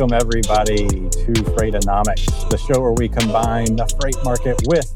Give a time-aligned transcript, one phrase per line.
[0.00, 4.90] Welcome everybody to Freightonomics, the show where we combine the freight market with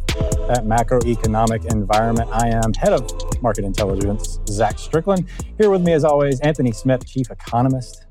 [0.48, 2.30] that macroeconomic environment.
[2.32, 5.29] I am head of market intelligence, Zach Strickland.
[5.59, 8.06] Here with me, as always, Anthony Smith, chief economist.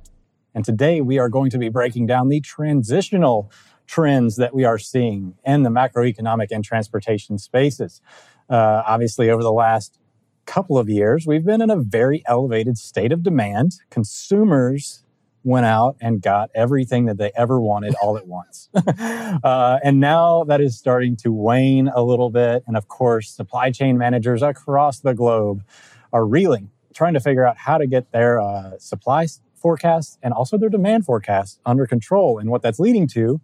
[0.54, 3.52] And today we are going to be breaking down the transitional
[3.88, 8.02] trends that we are seeing in the macroeconomic and transportation spaces.
[8.48, 9.98] Uh, obviously, over the last
[10.46, 13.77] couple of years, we've been in a very elevated state of demand.
[13.90, 15.02] Consumers
[15.44, 18.70] went out and got everything that they ever wanted all at once.
[19.44, 22.64] uh, and now that is starting to wane a little bit.
[22.68, 25.64] And of course, supply chain managers across the globe
[26.14, 30.58] are reeling, trying to figure out how to get their uh, supply forecasts and also
[30.58, 32.40] their demand forecasts under control.
[32.40, 33.41] And what that's leading to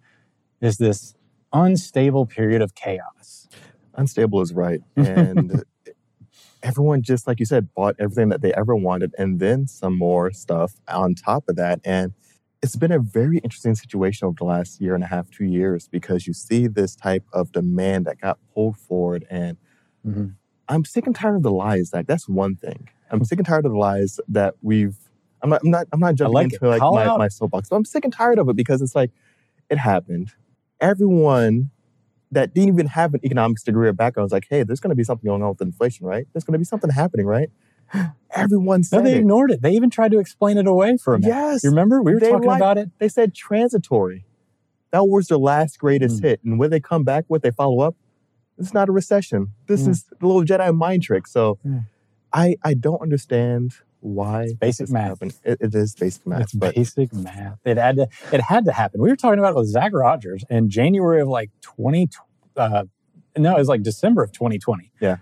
[0.62, 1.16] is this
[1.52, 3.48] unstable period of chaos.
[3.96, 4.82] Unstable is right.
[4.96, 5.64] And
[6.64, 10.32] everyone just like you said bought everything that they ever wanted and then some more
[10.32, 11.80] stuff on top of that.
[11.84, 12.14] And
[12.62, 15.88] it's been a very interesting situation over the last year and a half two years
[15.88, 19.58] because you see this type of demand that got pulled forward and
[20.06, 20.28] mm-hmm.
[20.68, 22.90] i'm sick and tired of the lies like that's one thing.
[23.12, 24.98] I'm sick and tired of the lies that we've
[25.42, 27.86] i'm not i'm not, I'm not jumping like into like my, my soapbox but i'm
[27.86, 29.12] sick and tired of it because it's like
[29.70, 30.32] it happened.
[30.82, 31.70] Everyone
[32.32, 34.96] that didn't even have an economics degree or background was like, hey, there's going to
[34.96, 36.28] be something going on with inflation, right?
[36.34, 37.50] There's going to be something happening, right?
[38.32, 39.20] Everyone said no, they it.
[39.20, 39.62] ignored it.
[39.62, 41.34] They even tried to explain it away for a minute.
[41.34, 41.64] Yes.
[41.64, 42.02] You remember?
[42.02, 42.90] We were talking about it.
[43.00, 44.26] They said transitory.
[44.92, 46.26] That was their last greatest mm.
[46.26, 46.44] hit.
[46.44, 47.96] And when they come back, what they follow up,
[48.58, 49.54] it's not a recession.
[49.68, 49.90] This mm.
[49.90, 51.28] is the little Jedi mind trick.
[51.28, 51.86] So mm.
[52.34, 55.22] I, I don't understand why it's basic math.
[55.22, 56.42] It, it is basic math.
[56.42, 57.60] It's basic math.
[57.66, 59.02] It had to it had to happen.
[59.02, 62.10] We were talking about it with Zach Rogers in January of like 20,
[62.56, 62.86] uh,
[63.38, 64.92] no, it was like December of 2020.
[65.00, 65.18] Yeah.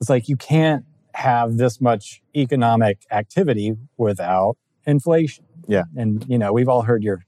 [0.00, 0.84] It's like you can't
[1.14, 4.56] have this much economic activity without
[4.86, 5.44] inflation.
[5.66, 5.84] Yeah.
[5.96, 7.24] And you know, we've all heard your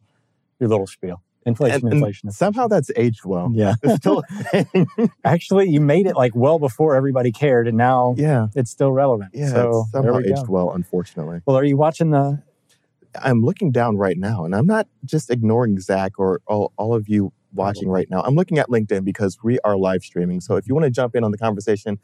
[0.60, 1.22] your little spiel.
[1.44, 2.28] Inflation, and, inflation.
[2.28, 3.50] And somehow that's aged well.
[3.53, 3.75] Yeah.
[3.82, 4.22] It's still
[5.25, 8.48] Actually, you made it like well before everybody cared and now yeah.
[8.54, 9.30] it's still relevant.
[9.34, 9.48] Yeah.
[9.48, 10.52] So somehow we aged go.
[10.52, 11.41] well, unfortunately.
[11.44, 12.42] Well, are you watching the
[13.20, 17.08] I'm looking down right now and I'm not just ignoring Zach or all, all of
[17.08, 18.22] you watching right now.
[18.22, 20.41] I'm looking at LinkedIn because we are live streaming.
[20.41, 21.98] So if you want to jump in on the conversation,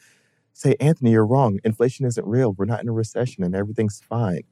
[0.53, 1.61] say, Anthony, you're wrong.
[1.65, 2.53] Inflation isn't real.
[2.53, 4.43] We're not in a recession and everything's fine.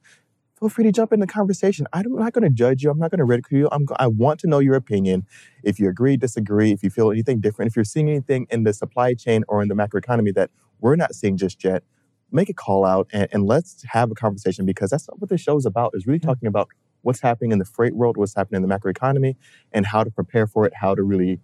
[0.59, 1.85] Feel free to jump in the conversation.
[1.93, 2.89] I'm not going to judge you.
[2.89, 3.69] I'm not going to ridicule you.
[3.71, 5.27] I'm, I want to know your opinion.
[5.61, 8.73] If you agree, disagree, if you feel anything different, if you're seeing anything in the
[8.73, 11.83] supply chain or in the macroeconomy that we're not seeing just yet,
[12.31, 15.57] make a call out and, and let's have a conversation because that's what this show
[15.57, 16.69] is about, is really talking about
[17.03, 19.35] what's happening in the freight world, what's happening in the macroeconomy,
[19.71, 21.39] and how to prepare for it, how to really,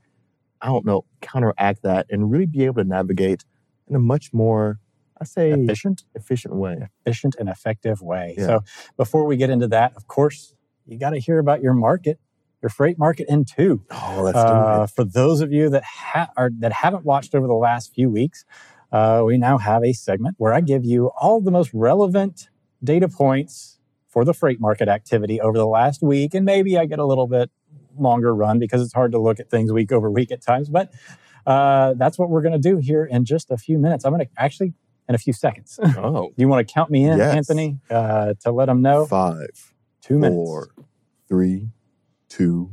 [0.59, 3.45] I don't know, counteract that and really be able to navigate
[3.87, 4.79] in a much more,
[5.19, 8.35] I say, efficient, efficient way, efficient and effective way.
[8.37, 8.45] Yeah.
[8.45, 8.63] So
[8.97, 12.19] before we get into that, of course, you got to hear about your market,
[12.61, 13.85] your freight market in two.
[13.91, 14.89] Oh, let's uh, do it.
[14.89, 18.45] For those of you that ha- are that haven't watched over the last few weeks,
[18.91, 22.49] uh, we now have a segment where I give you all the most relevant
[22.83, 26.35] data points for the freight market activity over the last week.
[26.35, 27.49] And maybe I get a little bit
[27.97, 30.69] longer run because it's hard to look at things week over week at times.
[30.69, 30.93] But
[31.45, 34.05] uh, that's what we're going to do here in just a few minutes.
[34.05, 34.73] I'm going to actually,
[35.07, 35.79] in a few seconds.
[35.81, 36.29] Oh.
[36.29, 37.35] Do you want to count me in, yes.
[37.35, 39.05] Anthony, uh, to let them know?
[39.05, 40.89] Five, two four, minutes.
[41.27, 41.69] three,
[42.29, 42.71] two,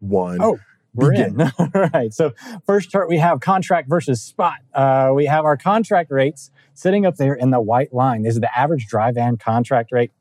[0.00, 0.38] one.
[0.40, 0.58] Oh,
[0.94, 1.40] we're Begin.
[1.40, 1.52] in.
[1.58, 2.12] All right.
[2.12, 2.32] So,
[2.66, 4.58] first chart we have contract versus spot.
[4.74, 8.22] Uh, we have our contract rates sitting up there in the white line.
[8.22, 10.12] This is the average dry van contract rate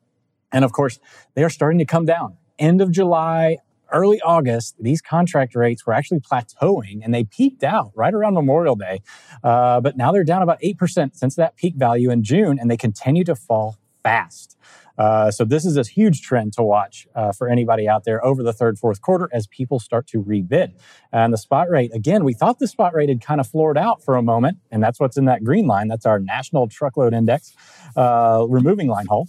[0.52, 1.00] and of course,
[1.34, 2.38] they are starting to come down.
[2.60, 3.58] End of July,
[3.92, 8.76] early August, these contract rates were actually plateauing and they peaked out right around Memorial
[8.76, 9.02] Day.
[9.44, 12.78] Uh, but now they're down about 8% since that peak value in June and they
[12.78, 14.58] continue to fall fast.
[14.98, 18.44] Uh, so this is a huge trend to watch uh, for anybody out there over
[18.44, 20.74] the third, fourth quarter as people start to rebid.
[21.12, 24.04] And the spot rate, again, we thought the spot rate had kind of floored out
[24.04, 25.88] for a moment, and that's what's in that green line.
[25.88, 27.56] That's our national truckload index,
[27.96, 29.28] uh, removing line haul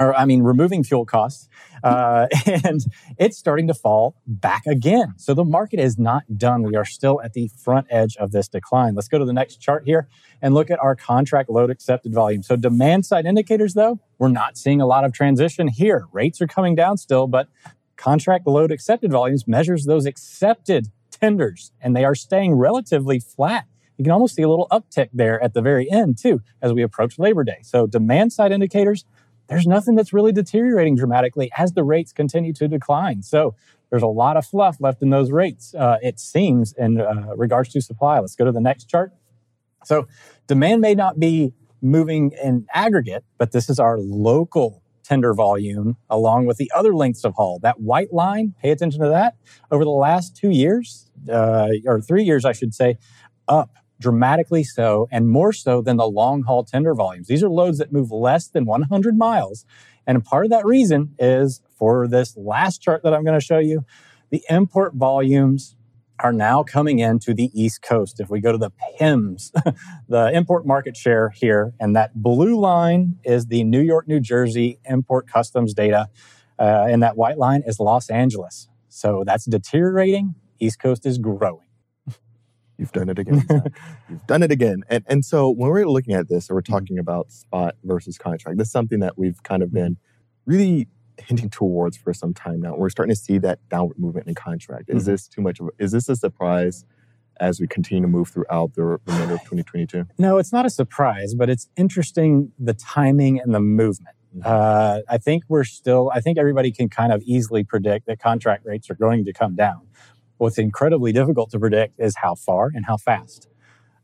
[0.00, 1.48] or I mean, removing fuel costs,
[1.84, 2.80] uh, and
[3.18, 5.14] it's starting to fall back again.
[5.18, 6.62] So the market is not done.
[6.62, 8.94] We are still at the front edge of this decline.
[8.94, 10.08] Let's go to the next chart here
[10.42, 12.42] and look at our contract load accepted volume.
[12.42, 16.06] So demand side indicators, though, we're not seeing a lot of transition here.
[16.12, 17.48] Rates are coming down still, but
[17.96, 23.66] contract load accepted volumes measures those accepted tenders, and they are staying relatively flat.
[23.98, 26.82] You can almost see a little uptick there at the very end, too, as we
[26.82, 27.58] approach Labor Day.
[27.60, 29.04] So demand side indicators,
[29.50, 33.22] there's nothing that's really deteriorating dramatically as the rates continue to decline.
[33.22, 33.56] So
[33.90, 37.70] there's a lot of fluff left in those rates, uh, it seems, in uh, regards
[37.70, 38.20] to supply.
[38.20, 39.12] Let's go to the next chart.
[39.84, 40.06] So
[40.46, 41.52] demand may not be
[41.82, 47.24] moving in aggregate, but this is our local tender volume along with the other lengths
[47.24, 47.58] of haul.
[47.60, 49.34] That white line, pay attention to that.
[49.72, 52.98] Over the last two years, uh, or three years, I should say,
[53.48, 53.70] up
[54.00, 57.28] dramatically so, and more so than the long haul tender volumes.
[57.28, 59.64] These are loads that move less than 100 miles.
[60.06, 63.58] And part of that reason is for this last chart that I'm going to show
[63.58, 63.84] you,
[64.30, 65.76] the import volumes
[66.18, 68.20] are now coming into the East Coast.
[68.20, 69.52] If we go to the PIMS,
[70.08, 74.78] the import market share here, and that blue line is the New York, New Jersey
[74.84, 76.08] import customs data,
[76.58, 78.68] uh, and that white line is Los Angeles.
[78.88, 80.34] So that's deteriorating.
[80.58, 81.69] East Coast is growing.
[82.80, 83.44] You've done it again.
[84.08, 84.82] You've done it again.
[84.88, 88.56] And and so when we're looking at this, or we're talking about spot versus contract,
[88.56, 89.98] this is something that we've kind of been
[90.46, 90.88] really
[91.20, 92.74] hinting towards for some time now.
[92.74, 94.88] We're starting to see that downward movement in contract.
[94.88, 95.12] Is mm-hmm.
[95.12, 96.86] this too much of a, is this a surprise
[97.38, 100.06] as we continue to move throughout the remainder of 2022?
[100.18, 104.16] No, it's not a surprise, but it's interesting the timing and the movement.
[104.34, 104.42] Mm-hmm.
[104.46, 108.64] Uh, I think we're still, I think everybody can kind of easily predict that contract
[108.64, 109.82] rates are going to come down.
[110.40, 113.46] What's incredibly difficult to predict is how far and how fast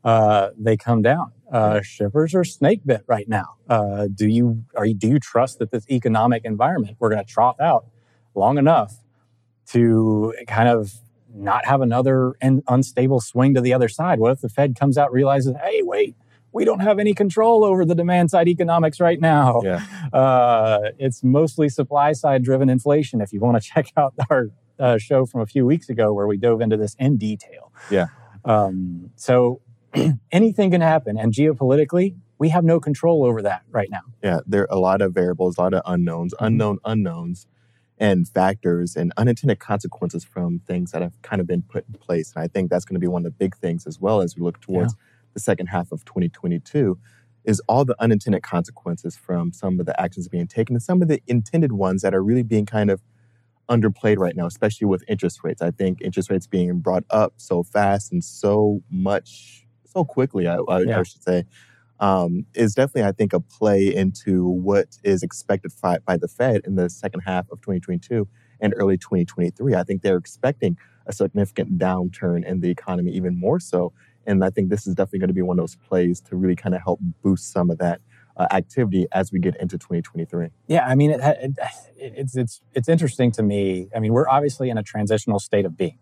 [0.03, 1.31] uh, they come down.
[1.51, 3.55] Uh, shippers are snake bit right now.
[3.67, 7.27] Uh, do you are you, do you trust that this economic environment we're going to
[7.27, 7.87] trough out
[8.35, 8.97] long enough
[9.69, 10.93] to kind of
[11.33, 14.19] not have another un- unstable swing to the other side?
[14.19, 16.15] What if the Fed comes out realizes, hey, wait,
[16.51, 19.61] we don't have any control over the demand side economics right now.
[19.63, 19.83] Yeah.
[20.13, 23.21] Uh, it's mostly supply side driven inflation.
[23.21, 26.27] If you want to check out our uh, show from a few weeks ago where
[26.27, 27.71] we dove into this in detail.
[27.89, 28.07] Yeah.
[28.45, 29.61] Um, so
[30.31, 31.17] anything can happen.
[31.17, 34.01] And geopolitically, we have no control over that right now.
[34.23, 36.45] Yeah, there are a lot of variables, a lot of unknowns, mm-hmm.
[36.45, 37.47] unknown unknowns,
[37.97, 42.31] and factors and unintended consequences from things that have kind of been put in place.
[42.35, 44.35] And I think that's going to be one of the big things as well as
[44.35, 45.03] we look towards yeah.
[45.33, 46.97] the second half of 2022
[47.43, 51.07] is all the unintended consequences from some of the actions being taken and some of
[51.07, 53.01] the intended ones that are really being kind of
[53.69, 55.61] underplayed right now, especially with interest rates.
[55.61, 60.57] I think interest rates being brought up so fast and so much, so quickly, I,
[60.57, 60.99] I, yeah.
[60.99, 61.45] I should say,
[61.99, 66.61] um, is definitely, I think, a play into what is expected by, by the Fed
[66.65, 68.27] in the second half of 2022
[68.59, 69.75] and early 2023.
[69.75, 70.77] I think they're expecting
[71.07, 73.93] a significant downturn in the economy, even more so.
[74.25, 76.55] And I think this is definitely going to be one of those plays to really
[76.55, 78.01] kind of help boost some of that
[78.37, 80.49] uh, activity as we get into 2023.
[80.67, 81.51] Yeah, I mean, it, it,
[81.97, 83.89] it's it's it's interesting to me.
[83.95, 85.99] I mean, we're obviously in a transitional state of being.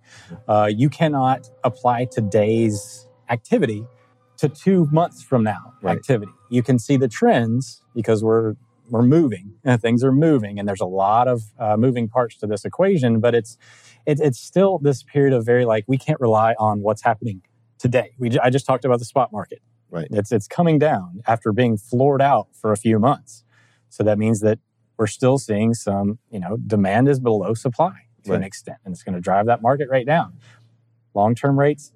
[0.47, 3.85] Uh, you cannot apply today's activity
[4.37, 5.97] to two months from now right.
[5.97, 6.31] activity.
[6.49, 8.55] You can see the trends because we're
[8.89, 12.45] we're moving and things are moving and there's a lot of uh, moving parts to
[12.45, 13.57] this equation but it's
[14.05, 17.41] it, it's still this period of very like we can't rely on what's happening
[17.79, 19.59] today we i just talked about the spot market
[19.95, 20.07] Right.
[20.11, 23.45] It's it's coming down after being floored out for a few months.
[23.89, 24.59] So that means that
[24.97, 27.93] we're still seeing some, you know, demand is below supply
[28.23, 28.37] to right.
[28.37, 30.33] an extent, and it's going to drive that market rate down.
[31.13, 31.93] Long-term rates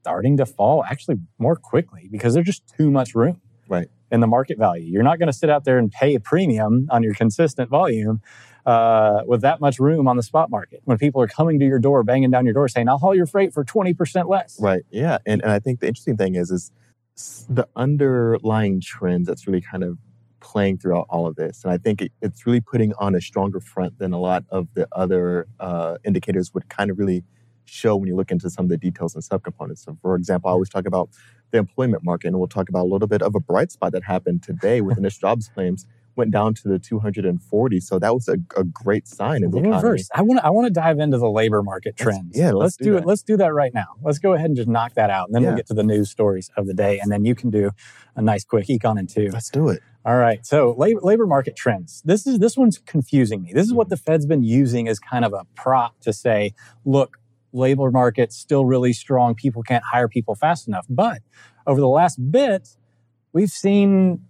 [0.00, 3.40] starting to fall actually more quickly because there's just too much room.
[3.68, 3.88] Right.
[4.10, 4.84] In the market value.
[4.84, 8.22] You're not going to sit out there and pay a premium on your consistent volume
[8.64, 11.80] uh, with that much room on the spot market when people are coming to your
[11.80, 14.82] door, banging down your door, saying, "I'll haul your freight for twenty percent less." Right.
[14.90, 15.18] Yeah.
[15.26, 16.70] And and I think the interesting thing is is
[17.48, 19.98] the underlying trends that's really kind of
[20.40, 21.64] playing throughout all of this.
[21.64, 24.68] And I think it, it's really putting on a stronger front than a lot of
[24.74, 27.24] the other uh, indicators would kind of really
[27.64, 29.78] show when you look into some of the details and subcomponents.
[29.84, 31.08] So, for example, I always talk about
[31.50, 34.04] the employment market, and we'll talk about a little bit of a bright spot that
[34.04, 37.80] happened today with initial jobs claims went down to the 240.
[37.80, 39.76] So that was a, a great sign in the economy.
[39.76, 40.08] Reverse.
[40.14, 42.28] I want to I want to dive into the labor market trends.
[42.28, 43.06] Let's, yeah, let's, let's do, do it.
[43.06, 43.86] Let's do that right now.
[44.02, 45.48] Let's go ahead and just knock that out, and then yeah.
[45.50, 47.70] we'll get to the news stories of the day, and then you can do
[48.14, 49.30] a nice quick econ and two.
[49.32, 49.82] Let's do it.
[50.04, 50.46] All right.
[50.46, 52.00] So labor, labor market trends.
[52.04, 53.52] This is this one's confusing me.
[53.52, 53.90] This is what mm-hmm.
[53.90, 56.54] the Fed's been using as kind of a prop to say,
[56.84, 57.18] look,
[57.52, 59.34] labor market's still really strong.
[59.34, 60.86] People can't hire people fast enough.
[60.88, 61.22] But
[61.66, 62.76] over the last bit,
[63.32, 64.22] we've seen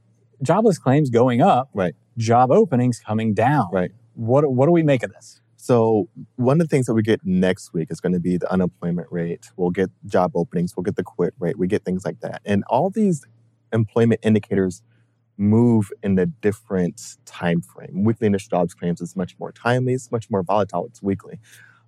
[0.42, 1.70] jobless claims going up.
[1.74, 3.68] Right job openings coming down.
[3.72, 3.90] Right.
[4.14, 5.40] What what do we make of this?
[5.56, 8.50] So one of the things that we get next week is going to be the
[8.50, 9.50] unemployment rate.
[9.56, 10.74] We'll get job openings.
[10.76, 11.58] We'll get the quit rate.
[11.58, 13.24] We get things like that, and all these
[13.72, 14.82] employment indicators
[15.38, 18.04] move in a different time frame.
[18.04, 19.92] Weekly initial jobs claims is much more timely.
[19.92, 20.86] It's much more volatile.
[20.86, 21.38] It's weekly.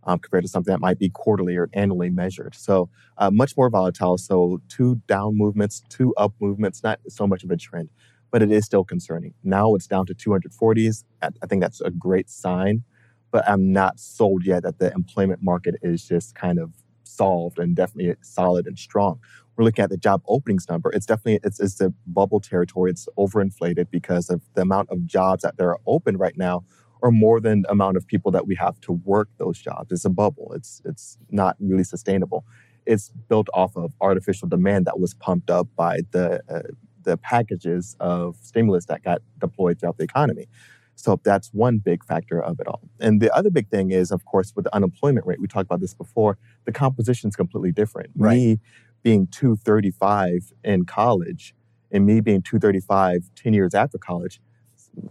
[0.05, 2.55] Um, compared to something that might be quarterly or annually measured.
[2.55, 2.89] So
[3.19, 4.17] uh, much more volatile.
[4.17, 7.91] So two down movements, two up movements, not so much of a trend
[8.31, 9.35] but it is still concerning.
[9.43, 11.05] Now it's down to 240s.
[11.23, 12.85] I think that's a great sign,
[13.31, 16.73] but I'm not sold yet that the employment market is just kind of
[17.05, 19.19] solved and definitely solid and strong.
[19.57, 20.91] We're looking at the job openings number.
[20.93, 22.91] It's definitely it's it's a bubble territory.
[22.91, 26.65] It's overinflated because of the amount of jobs that there are open right now
[27.01, 29.91] or more than the amount of people that we have to work those jobs.
[29.91, 30.53] It's a bubble.
[30.55, 32.45] It's it's not really sustainable.
[32.87, 36.63] It's built off of artificial demand that was pumped up by the uh,
[37.09, 40.47] the packages of stimulus that got deployed throughout the economy.
[40.95, 42.83] So that's one big factor of it all.
[43.01, 45.81] And the other big thing is, of course, with the unemployment rate, we talked about
[45.81, 46.37] this before,
[46.67, 48.11] the composition is completely different.
[48.17, 48.37] Right.
[48.37, 48.61] Me
[49.03, 51.55] being 235 in college
[51.91, 54.41] and me being 235 10 years after college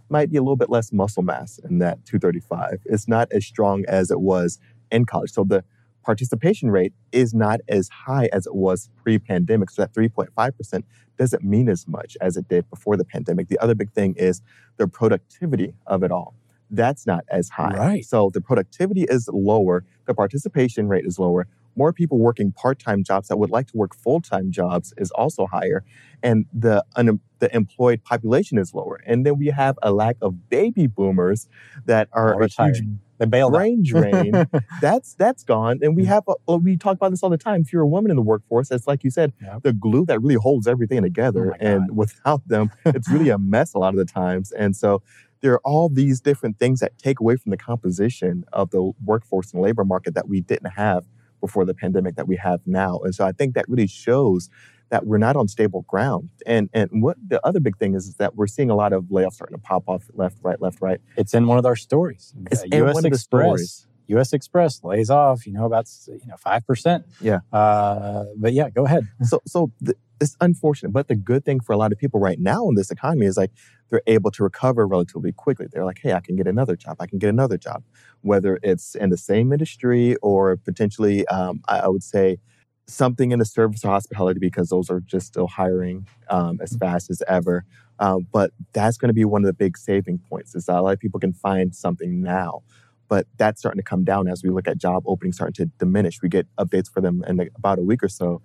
[0.08, 2.80] might be a little bit less muscle mass in that 235.
[2.84, 4.60] It's not as strong as it was
[4.92, 5.30] in college.
[5.30, 5.64] So the
[6.08, 9.68] participation rate is not as high as it was pre-pandemic.
[9.68, 10.82] So that 3.5%
[11.18, 13.48] doesn't mean as much as it did before the pandemic.
[13.48, 14.40] The other big thing is
[14.78, 16.32] the productivity of it all.
[16.70, 17.76] That's not as high.
[17.76, 18.04] Right.
[18.06, 21.46] So the productivity is lower, the participation rate is lower.
[21.78, 25.84] More people working part-time jobs that would like to work full-time jobs is also higher,
[26.22, 29.00] and the un- the employed population is lower.
[29.06, 31.48] And then we have a lack of baby boomers
[31.86, 33.30] that are a huge retired.
[33.30, 33.58] Bailed out.
[33.58, 34.32] brain drain
[34.80, 36.06] that's that's gone and we Mm.
[36.06, 38.22] have a, we talk about this all the time if you're a woman in the
[38.22, 39.62] workforce it's like you said Yep.
[39.64, 43.36] the glue that really holds everything Oh together my and without them it's really a
[43.38, 45.02] mess a lot of the times and so
[45.40, 49.52] there are all these different things that take away from the composition of the workforce
[49.52, 51.04] and labor market that we didn't have
[51.40, 54.48] before the pandemic that we have now and so i think that really shows
[54.90, 58.14] that we're not on stable ground and and what the other big thing is, is
[58.14, 61.00] that we're seeing a lot of layoffs starting to pop off left right left right
[61.16, 62.34] It's in one of our stories.
[62.50, 62.94] It's Uh, in U.S.
[62.94, 63.86] one of the stories.
[64.08, 64.32] U.S.
[64.32, 65.46] Xpress lays off.
[65.46, 67.04] You know about you know five percent.
[67.20, 67.40] Yeah.
[67.52, 69.06] Uh, but yeah, go ahead.
[69.22, 72.40] so so th- it's unfortunate but the good thing for a lot of people right
[72.40, 73.50] now in this economy is like
[73.88, 77.06] they're able to recover relatively quickly they're like hey i can get another job i
[77.06, 77.82] can get another job
[78.22, 82.38] whether it's in the same industry or potentially um, I, I would say
[82.86, 87.10] something in the service or hospitality because those are just still hiring um, as fast
[87.10, 87.64] as ever
[88.00, 90.82] um, but that's going to be one of the big saving points is that a
[90.82, 92.62] lot of people can find something now
[93.08, 96.20] but that's starting to come down as we look at job openings starting to diminish
[96.22, 98.40] we get updates for them in about a week or so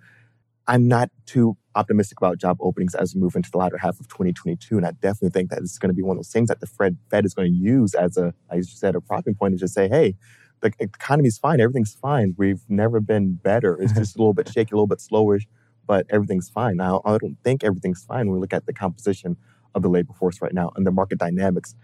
[0.66, 4.08] I'm not too optimistic about job openings as we move into the latter half of
[4.08, 4.76] 2022.
[4.76, 6.66] And I definitely think that it's going to be one of those things that the
[6.66, 9.58] Fed, Fed is going to use as a, as you said, a propping point to
[9.58, 10.14] just say, hey,
[10.60, 12.34] the economy's fine, everything's fine.
[12.38, 13.80] We've never been better.
[13.80, 15.38] It's just a little bit shaky, a little bit slower,
[15.86, 16.76] but everything's fine.
[16.76, 19.36] Now, I don't think everything's fine when we look at the composition
[19.74, 21.74] of the labor force right now and the market dynamics.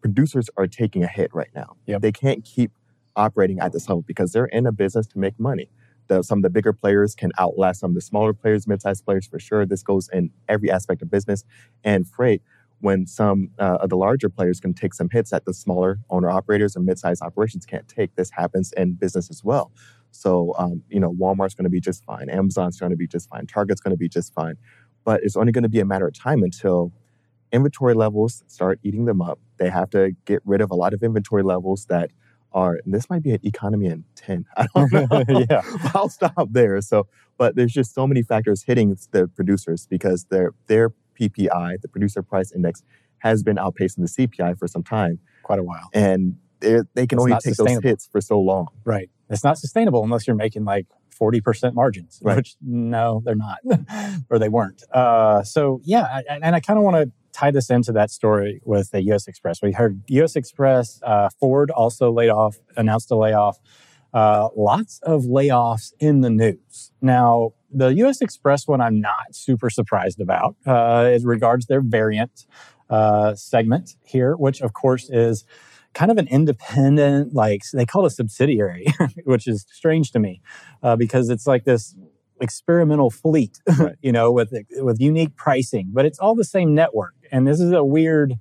[0.00, 1.76] Producers are taking a hit right now.
[1.86, 2.02] Yep.
[2.02, 2.72] They can't keep
[3.16, 5.70] operating at this level because they're in a business to make money
[6.10, 9.26] the, some of the bigger players can outlast some of the smaller players, mid-sized players
[9.26, 9.64] for sure.
[9.64, 11.44] This goes in every aspect of business
[11.84, 12.42] and freight.
[12.80, 16.30] When some uh, of the larger players can take some hits that the smaller owner
[16.30, 19.70] operators or mid-sized operations can't take, this happens in business as well.
[20.10, 22.28] So, um, you know, Walmart's going to be just fine.
[22.28, 23.46] Amazon's going to be just fine.
[23.46, 24.56] Target's going to be just fine.
[25.04, 26.92] But it's only going to be a matter of time until
[27.52, 29.38] inventory levels start eating them up.
[29.60, 32.10] They have to get rid of a lot of inventory levels that
[32.52, 34.46] are, and this might be an economy in 10.
[34.56, 35.24] I don't know.
[35.50, 35.62] yeah.
[35.94, 36.80] I'll stop there.
[36.80, 37.06] So,
[37.38, 40.90] but there's just so many factors hitting the producers because their their
[41.20, 42.82] PPI, the producer price index,
[43.18, 45.88] has been outpacing the CPI for some time, Quite a while.
[45.92, 48.68] and they they can It's only take those hits for so long.
[48.84, 49.10] Right.
[49.28, 50.86] It's not sustainable unless you're making like
[51.20, 52.36] 40% margins, Right.
[52.36, 53.58] which no, they're not,
[54.30, 54.82] or they weren't.
[54.90, 56.04] Uh, so, yeah.
[56.30, 59.26] I- And I kind of want to tie this into that story with the US
[59.26, 59.62] Xpress.
[59.62, 63.58] We heard US Xpress, uh, Ford also laid off, announced a layoff.
[64.12, 66.90] Uh, lots of layoffs in the news.
[67.00, 72.46] Now, the US Xpress one I'm not super surprised about uh, as regards their variant
[72.88, 75.44] uh, segment here, which of course is
[75.94, 78.86] kind of an independent, like they call it a subsidiary,
[79.24, 80.40] which is strange to me
[80.82, 81.94] uh, because it's like this
[82.40, 83.96] experimental fleet, Right.
[84.02, 87.14] you know, with with unique pricing, but it's all the same network.
[87.32, 88.34] And this is a weird,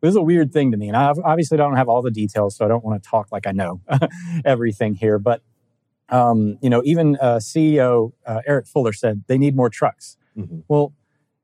[0.00, 0.88] this is a weird thing to me.
[0.88, 3.46] And I obviously don't have all the details, so I don't want to talk like
[3.46, 3.80] I know
[4.44, 5.18] everything here.
[5.18, 5.42] But
[6.08, 10.16] um, you know, even uh, CEO uh, Eric Fuller said they need more trucks.
[10.36, 10.62] Mhm.
[10.68, 10.92] Well,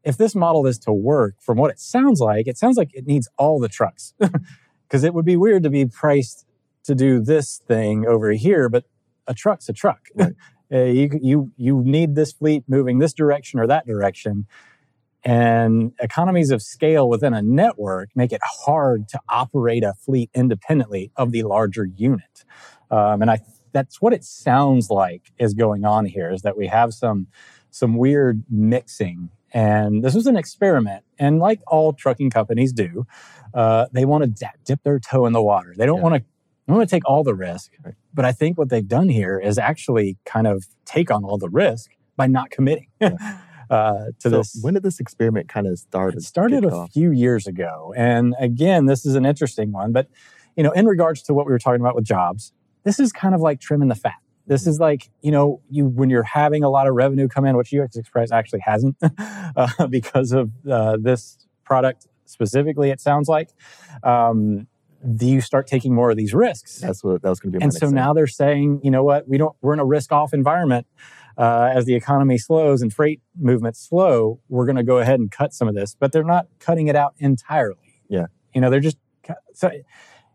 [0.04, 3.06] if this model is to work, from what it sounds like, it sounds like it
[3.06, 4.14] needs all the trucks
[4.88, 6.44] because it would be weird to be priced
[6.84, 8.84] to do this thing over here, but
[9.28, 10.00] a truck's a truck.
[10.16, 10.32] Right.
[10.72, 14.46] Uh, you you you need this fleet moving this direction or that direction,
[15.24, 21.12] and economies of scale within a network make it hard to operate a fleet independently
[21.16, 22.44] of the larger unit.
[22.90, 23.40] Um, and I
[23.72, 27.26] that's what it sounds like is going on here is that we have some
[27.70, 33.06] some weird mixing and this was an experiment and like all trucking companies do
[33.54, 36.02] uh, they want to dip their toe in the water they don't Yeah.
[36.02, 36.24] want to
[36.68, 37.72] I want to take all the risk.
[37.84, 37.94] Right.
[38.14, 41.48] But I think what they've done here is actually kind of take on all the
[41.48, 43.08] risk by not committing uh,
[43.70, 44.58] to So this.
[44.62, 46.14] when did this experiment kind of start?
[46.14, 46.92] It started a off?
[46.92, 47.92] few years ago.
[47.96, 49.92] And again, this is an interesting one.
[49.92, 50.08] But,
[50.56, 52.52] you know, in regards to what we were talking about with jobs,
[52.84, 54.14] this is kind of like trimming the fat.
[54.46, 57.56] This is like, you know, you when you're having a lot of revenue come in,
[57.56, 58.96] which UX Express actually hasn't
[59.56, 63.50] uh, because of uh, this product specifically, it sounds like.
[64.02, 64.66] Um,
[65.16, 66.78] do you start taking more of these risks?
[66.78, 67.62] That's what that was going to be.
[67.62, 67.94] And so thing.
[67.94, 70.86] now they're saying, you know what, we don't, we're in a risk off environment.
[71.36, 75.30] Uh, as the economy slows and freight movements slow, we're going to go ahead and
[75.30, 78.02] cut some of this, but they're not cutting it out entirely.
[78.08, 78.26] Yeah.
[78.54, 78.98] You know, they're just,
[79.54, 79.70] so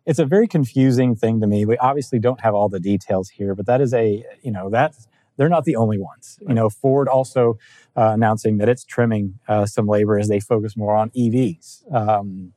[0.07, 1.65] it's a very confusing thing to me.
[1.65, 5.07] We obviously don't have all the details here, but that is a, you know, that's,
[5.37, 6.39] they're not the only ones.
[6.47, 7.59] You know, Ford also
[7.95, 12.53] uh, announcing that it's trimming uh, some labor as they focus more on EVs, um,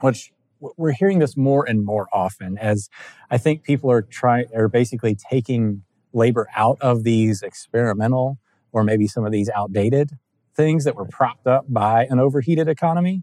[0.00, 2.88] which we're hearing this more and more often as
[3.30, 8.38] I think people are trying, are basically taking labor out of these experimental
[8.72, 10.10] or maybe some of these outdated
[10.54, 13.22] things that were propped up by an overheated economy.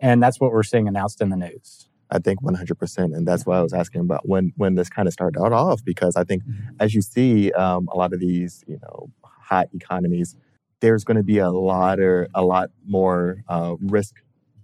[0.00, 1.88] And that's what we're seeing announced in the news.
[2.10, 3.16] I think 100%.
[3.16, 5.84] And that's why I was asking about when when this kind of started out off,
[5.84, 6.76] because I think Mm-hmm.
[6.80, 10.36] as you see um, a lot of these, you know, hot economies,
[10.80, 14.16] there's going to be a lot or a lot more uh, risk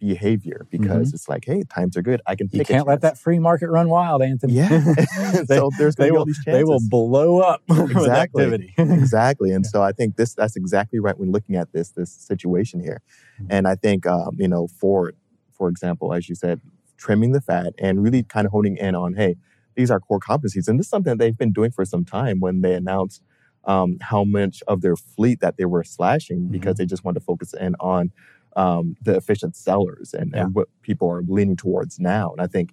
[0.06, 2.20] behavior because it's like, hey, times are good.
[2.26, 2.48] I can.
[2.48, 2.56] Mm-hmm.
[2.58, 4.54] You can't let that free market run wild, Anthony.
[4.54, 4.68] Yeah.
[5.48, 8.42] they, so there's they going to be all will, they will blow up with Exactly.
[8.44, 8.74] activity.
[8.78, 12.80] exactly and so i think this that's exactly right when looking at this this situation
[12.80, 13.00] here
[13.40, 13.46] Mhm.
[13.50, 15.16] and i think um, you know ford
[15.52, 16.60] for example as you said
[16.96, 19.36] trimming the fat and really kind of honing in on hey
[19.76, 22.40] these are core competencies and this is something that they've been doing for some time
[22.40, 23.22] when they announced
[23.64, 27.24] um, how much of their fleet that they were slashing because they just wanted to
[27.24, 28.10] focus in on
[28.56, 30.42] um, the efficient sellers and, Yeah.
[30.44, 32.70] and what people are leaning towards now and i think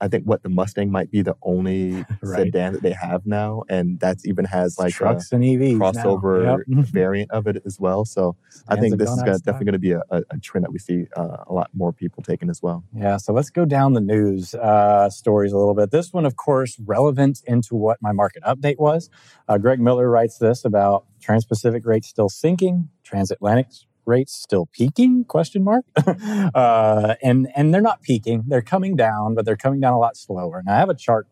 [0.00, 2.44] I think what the Mustang might be the only Right.
[2.46, 6.64] sedan that they have now, and that's even has like a, trucks and EVs crossover
[6.68, 6.86] Yep.
[6.86, 8.04] variant of it as well.
[8.04, 8.36] So
[8.68, 10.78] I think this is gonna, definitely going to be a, a, a trend that we
[10.78, 12.84] see uh, a lot more people taking as well.
[12.94, 15.90] Yeah, so let's go down the news uh, stories a little bit.
[15.90, 19.10] This one, of course, relevant into what my market update was.
[19.48, 23.66] Uh, Greg Miller writes this about Trans-Pacific rates still sinking, transatlantic
[24.08, 25.24] rates still peaking?
[25.24, 25.84] Question mark.
[26.54, 30.16] uh, and and they're not peaking; they're coming down, but they're coming down a lot
[30.16, 30.58] slower.
[30.58, 31.28] And I have a chart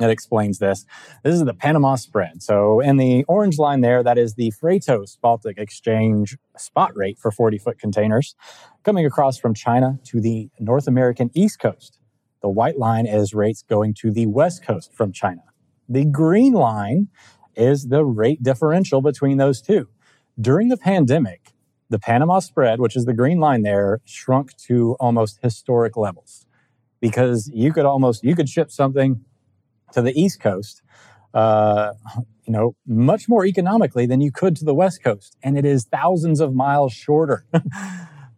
[0.00, 0.84] that explains this.
[1.22, 2.42] This is the Panama spread.
[2.42, 7.30] So in the orange line there, that is the Freightos Baltic Exchange spot rate for
[7.30, 8.34] 40 foot containers
[8.82, 11.98] coming across from China to the North American East Coast.
[12.42, 15.42] The white line is rates going to the West Coast from China.
[15.88, 17.08] The green line
[17.54, 19.88] is the rate differential between those two.
[20.40, 21.52] During the pandemic,
[21.90, 26.46] the Panama spread, which is the green line there, shrunk to almost historic levels
[27.00, 29.24] because you could almost you could ship something
[29.92, 30.82] to the East Coast,
[31.34, 31.92] uh,
[32.44, 35.84] you know, much more economically than you could to the West Coast, and it is
[35.84, 37.44] thousands of miles shorter.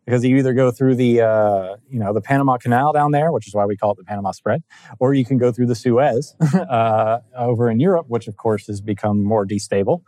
[0.05, 3.47] Because you either go through the, uh, you know, the Panama Canal down there, which
[3.47, 4.65] is why we call it the Panama Spread,
[4.99, 8.81] or you can go through the Suez uh, over in Europe, which of course has
[8.81, 10.03] become more destable,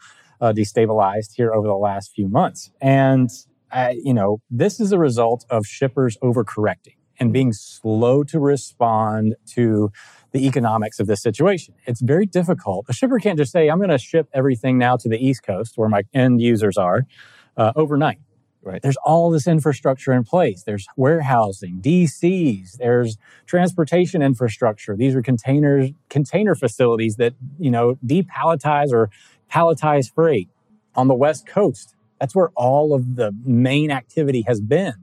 [0.45, 2.71] uh, destabilized here over the last few months.
[2.81, 3.31] And
[3.73, 9.37] uh, you know, this is a result of shippers overcorrecting and being slow to respond
[9.47, 9.91] to
[10.33, 11.75] the economics of this situation.
[11.87, 12.87] It's very difficult.
[12.89, 15.73] A shipper can't just say, I'm going to ship everything now to the East Coast
[15.77, 17.07] where my end users are
[17.57, 18.19] uh, overnight.
[18.63, 18.81] Right.
[18.81, 20.63] There's all this infrastructure in place.
[20.63, 24.97] There's warehousing, DCs, there's transportation infrastructure.
[24.97, 29.11] These are containers, container facilities that, you know, depalletize or
[29.51, 30.49] palletize freight
[30.95, 31.95] on the West Coast.
[32.21, 34.95] That's where all of the main activity has been.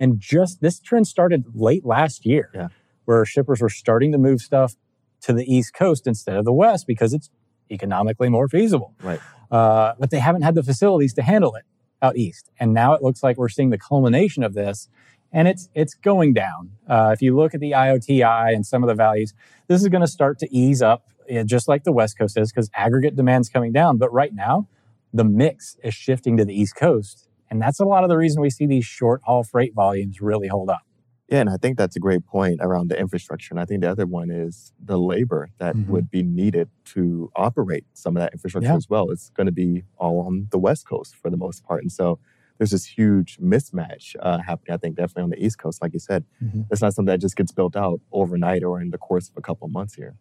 [0.00, 2.68] And just this trend started late last year, Yeah.
[3.04, 4.76] where shippers were starting to move stuff
[5.22, 7.30] to the East Coast instead of the West because it's
[7.70, 8.94] economically more feasible.
[9.02, 9.20] Right.
[9.50, 11.64] Uh, but they haven't had the facilities to handle it
[12.00, 12.50] out east.
[12.58, 14.88] And now it looks like we're seeing the culmination of this.
[15.30, 16.72] And it's it's going down.
[16.88, 19.32] Uh, if you look at the IOTI and some of the values,
[19.68, 22.50] this is going to start to ease up, eh, just like the West Coast is,
[22.52, 23.98] because aggregate demand's coming down.
[23.98, 24.68] But right now,
[25.12, 27.28] the mix is shifting to the East Coast.
[27.50, 30.48] And that's a lot of the reason we see these short haul freight volumes really
[30.48, 30.82] hold up.
[31.28, 33.52] Yeah, and I think that's a great point around the infrastructure.
[33.52, 35.86] And I think the other one is the labor that Mhm.
[35.88, 38.76] would be needed to operate some of that infrastructure Yeah.
[38.76, 39.10] as well.
[39.10, 41.82] It's going to be all on the West Coast for the most part.
[41.82, 42.18] And so
[42.58, 45.80] there's this huge mismatch uh, happening, I think, definitely on the East Coast.
[45.82, 46.66] Like you said, Mhm.
[46.70, 49.40] it's not something that just gets built out overnight or in the course of a
[49.42, 50.14] couple of months here.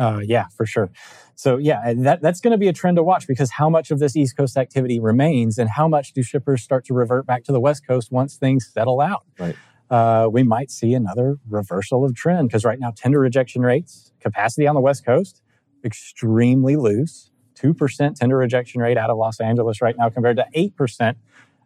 [0.00, 0.90] Uh, yeah, for sure.
[1.34, 3.90] So yeah, and that that's going to be a trend to watch because how much
[3.90, 7.44] of this East Coast activity remains, and how much do shippers start to revert back
[7.44, 9.26] to the West Coast once things settle out?
[9.38, 9.56] Right.
[9.90, 14.66] uh, we might see another reversal of trend because right now tender rejection rates, capacity
[14.66, 15.42] on the West Coast,
[15.84, 17.30] extremely loose.
[17.60, 21.16] 2% tender rejection rate out of Los Angeles right now compared to 8%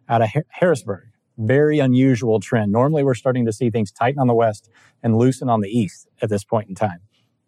[0.09, 1.05] out of Harrisburg.
[1.37, 2.73] Very unusual trend.
[2.73, 4.69] Normally, we're starting to see things tighten on the West
[5.01, 6.99] and loosen on the East at this point in time,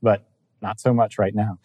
[0.02, 0.30] but
[0.62, 1.60] not so much right now.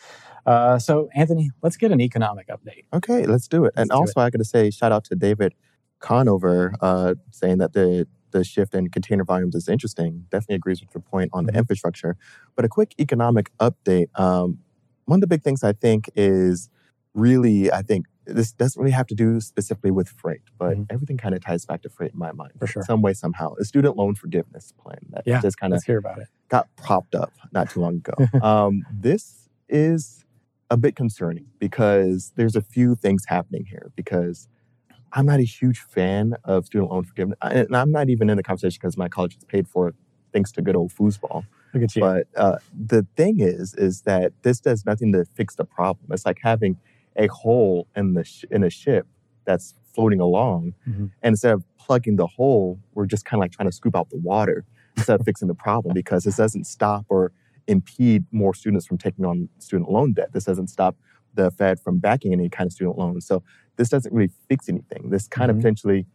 [0.45, 2.85] Uh, so, Anthony, let's get an economic update.
[2.93, 3.73] Okay, let's do it.
[3.77, 4.25] Let's and do also, it.
[4.25, 5.55] I got to say, shout out to David
[6.01, 10.25] Conover uh, saying that the the shift in container volumes is interesting.
[10.31, 11.53] Definitely agrees with your point on mm-hmm.
[11.53, 12.17] the infrastructure.
[12.57, 14.07] But a quick economic update.
[14.19, 14.59] Um,
[15.05, 16.71] one of the big things I think is
[17.15, 20.83] really, I think this doesn't really have to do specifically with freight, but mm-hmm.
[20.91, 22.53] everything kind of ties back to freight in my mind.
[22.59, 22.83] For sure.
[22.83, 23.55] Some way, somehow.
[23.61, 26.29] A student loan forgiveness plan that yeah, just kind of hear about it.
[26.49, 28.15] got propped up not too long ago.
[28.43, 30.25] um, this is
[30.71, 34.49] a bit concerning because there's a few things happening here because
[35.13, 37.39] I'm not a huge fan of student loan forgiveness.
[37.43, 39.95] And I'm not even in the conversation because my college is paid for
[40.33, 41.45] thanks to good old foosball.
[41.75, 42.01] Look at you.
[42.01, 46.07] But uh, the thing is, is that this does nothing to fix the problem.
[46.11, 46.79] It's like having
[47.17, 49.07] a hole in the sh- in a ship
[49.45, 51.07] that's floating along, mm-hmm.
[51.23, 54.09] and instead of plugging the hole, we're just kind of like trying to scoop out
[54.11, 54.65] the water
[54.97, 57.33] instead of fixing the problem because this doesn't stop or
[57.67, 60.33] impede more students from taking on student loan debt.
[60.33, 60.97] This doesn't stop
[61.35, 63.27] the Fed from backing any kind of student loans.
[63.27, 63.43] So
[63.77, 65.11] this doesn't really fix anything.
[65.11, 65.59] This kind mm-hmm.
[65.59, 66.07] of potentially,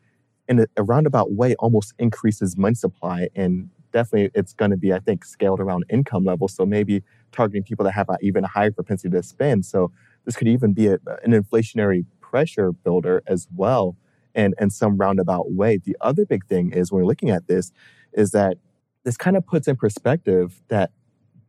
[0.48, 4.94] in a, a roundabout way, almost increases money supply and definitely it's going to be,
[4.94, 6.48] I think, scaled around income level.
[6.48, 9.66] So maybe targeting people that have an even higher propensity to spend.
[9.66, 9.92] So
[10.28, 13.96] this could even be a, an inflationary pressure builder as well
[14.36, 15.78] and in some roundabout way.
[15.78, 17.72] The other big thing is when we're looking at this
[18.12, 18.58] is that
[19.06, 20.92] this kind of puts in perspective that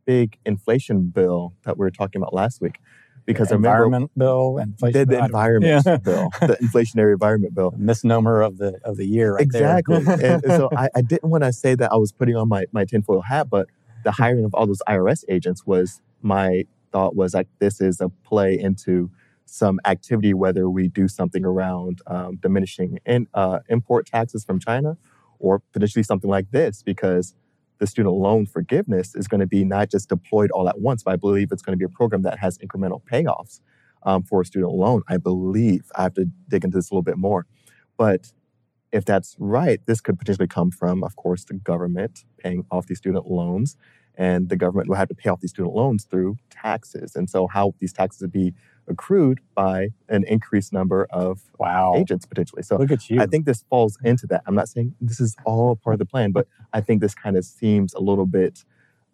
[0.05, 2.79] big inflation bill that we were talking about last week.
[3.25, 5.97] Because the environment bill, inflation the, the environment yeah.
[5.97, 9.97] bill, the inflationary environment bill, misnomer of the of the year, right exactly.
[10.23, 12.85] and so I, I didn't want to say that I was putting on my my
[12.85, 13.67] tinfoil hat, but
[14.03, 18.09] the hiring of all those IRS agents was my thought was like this is a
[18.09, 19.11] play into
[19.45, 24.97] some activity, whether we do something around um, diminishing in, uh, import taxes from China
[25.39, 27.33] or potentially something like this, because
[27.79, 31.13] the student loan forgiveness is going to be not just deployed all at once, but
[31.13, 33.61] I believe it's going to be a program that has incremental payoffs
[34.03, 35.01] um, for a student loan.
[35.07, 37.45] I believe I have to dig into this a little bit more.
[37.97, 38.33] But
[38.91, 42.97] if that's right, this could potentially come from, of course, the government paying off these
[42.97, 43.77] student loans
[44.19, 47.15] and the government will have to pay off these student loans through taxes.
[47.15, 48.53] And so, how these taxes would be
[48.87, 51.95] accrued by an increased number of wow.
[51.95, 52.61] agents potentially.
[52.61, 53.21] So, look at you.
[53.21, 54.43] I think this falls into that.
[54.45, 57.37] I'm not saying this is all part of the plan, but I think this kind
[57.37, 58.65] of seems a little bit.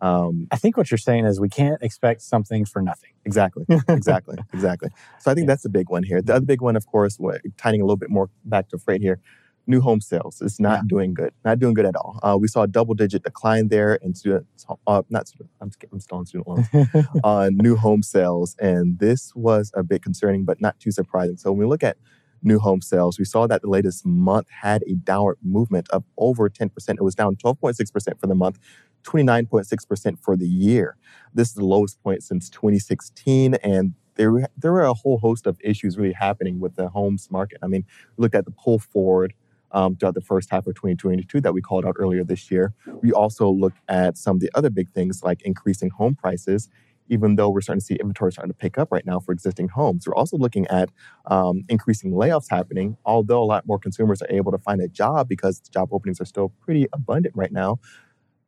[0.02, 3.12] Um, I think what you're saying is we can't expect something for nothing.
[3.26, 4.90] Exactly, exactly, exactly.
[5.20, 5.52] So I think yeah.
[5.52, 6.22] that's the big one here.
[6.22, 7.20] The other big one, of course,
[7.58, 9.20] tying a little bit more back to freight here,
[9.68, 10.82] new home sales is not yeah.
[10.88, 12.20] doing good, not doing good at all.
[12.24, 14.46] Uh, we saw a double digit decline there in student,
[14.88, 18.56] uh, not student, I'm, I'm still on student loans, on uh, new home sales.
[18.60, 21.38] And this was a bit concerning, but not too surprising.
[21.38, 21.98] So when we look at
[22.44, 26.50] new home sales, we saw that the latest month had a downward movement of over
[26.50, 26.70] 10%.
[26.90, 28.60] It was down 12.6% for the month,
[29.04, 30.98] 29.6% for the year.
[31.34, 33.56] This is the lowest point since 2016.
[33.56, 37.58] And there, there were a whole host of issues really happening with the homes market.
[37.62, 37.86] I mean,
[38.18, 39.34] look at the pull forward
[39.72, 42.74] um, throughout the first half of 2022 that we called out earlier this year.
[43.02, 46.70] We also look at some of the other big things like increasing home prices.
[47.08, 49.68] Even though we're starting to see inventory starting to pick up right now for existing
[49.68, 50.90] homes, we're also looking at
[51.28, 52.98] um, increasing layoffs happening.
[53.06, 56.26] Although a lot more consumers are able to find a job because job openings are
[56.26, 57.78] still pretty abundant right now.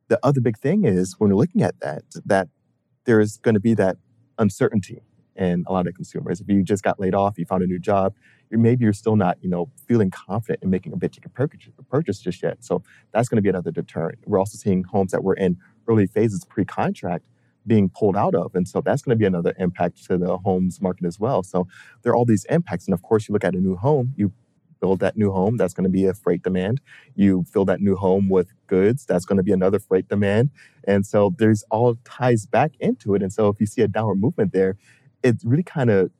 [0.08, 2.47] The other big thing is when we're looking at that, that
[3.06, 3.97] there is going to be that
[4.39, 5.03] uncertainty
[5.38, 6.41] in a lot of consumers.
[6.41, 8.13] If you just got laid off, you found a new job,
[8.50, 12.41] maybe you're still not, you know, feeling confident in making a big ticket purchase just
[12.41, 12.63] yet.
[12.63, 14.19] So that's going to be another deterrent.
[14.26, 17.26] We're also seeing homes that were in early phases pre-contract
[17.65, 18.56] being pulled out of.
[18.56, 21.43] And so that's going to be another impact to the homes market as well.
[21.43, 21.67] So
[22.02, 22.86] there are all these impacts.
[22.86, 24.32] And of course, you look at a new home, you
[24.80, 26.80] build that new home, that's going to be a freight demand.
[27.15, 30.52] You fill that new home with goods, that's going to be another freight demand.
[30.86, 33.21] And so there's all ties back into it.
[33.21, 34.78] And so if you see a downward movement there,
[35.23, 36.12] it really kind of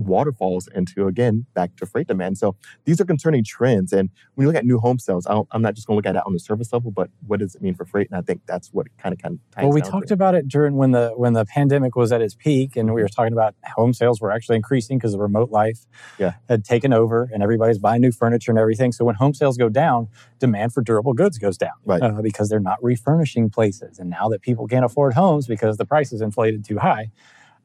[0.00, 2.38] waterfalls into again back to freight demand.
[2.38, 3.92] So these are concerning trends.
[3.92, 6.06] And when you look at new home sales, I am not just going to look
[6.06, 8.08] at it on the surface level, but what does it mean for freight?
[8.10, 9.62] And I think that's what kind of kind of.
[9.62, 10.14] Well, we talked to.
[10.14, 13.08] about it during when the when the pandemic was at its peak, and we were
[13.08, 15.86] talking about home sales were actually increasing because the remote life
[16.18, 16.34] yeah.
[16.48, 18.92] had taken over, and everybody's buying new furniture and everything.
[18.92, 22.00] So when home sales go down, demand for durable goods goes down, right?
[22.02, 25.84] Uh, because they're not refurnishing places, and now that people can't afford homes because the
[25.84, 27.10] price is inflated too high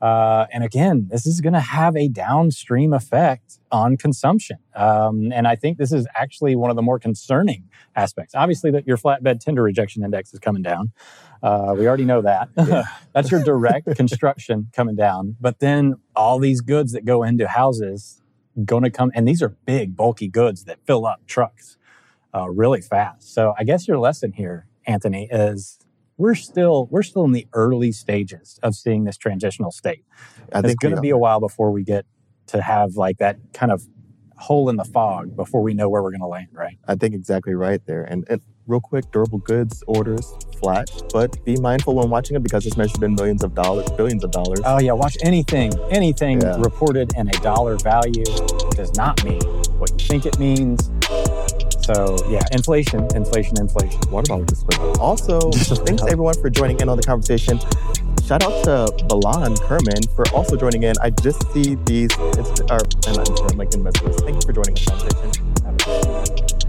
[0.01, 4.58] Uh, and again, this is going to have a downstream effect on consumption.
[4.75, 8.36] Um, and I think this is actually one of the more concerning aspects.
[8.36, 10.91] Obviously, that your flatbed tender rejection index is coming down.
[11.41, 12.49] Uh, we already know that.
[12.58, 12.84] Yeah.
[13.13, 15.38] That's your direct construction coming down.
[15.39, 18.21] But then all these goods that go into houses
[18.63, 21.77] going to come, and these are big, bulky goods that fill up trucks
[22.34, 23.34] uh, really fast.
[23.34, 25.79] So I guess your lesson here, Anthony, is
[26.17, 30.06] we're still we're still in the early stages of seeing this transitional state.
[30.54, 32.06] I it's going to be a while before we get
[32.47, 33.84] to have like that kind of
[34.38, 36.78] hole in the fog before we know where we're going to land, right?
[36.88, 38.04] I think exactly right there.
[38.04, 42.65] And, and real quick, durable goods orders flat, but be mindful when watching it because
[42.65, 44.60] it's measured in millions of dollars, billions of dollars.
[44.65, 46.58] Oh yeah, watch anything, anything yeah.
[46.60, 48.25] reported in a dollar value
[48.71, 49.41] does not mean
[49.80, 50.89] what you think it means.
[51.85, 54.01] So yeah, inflation, inflation, inflation.
[54.09, 54.65] What about this?
[54.99, 57.59] Also, thanks everyone for joining in on the conversation.
[58.25, 60.95] Shout out to Balan Kerman for also joining in.
[60.99, 64.17] I just see these, it's, not sure, I'm like in messages.
[64.21, 66.64] Thank you for joining the conversation.